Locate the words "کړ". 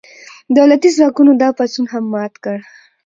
2.43-2.57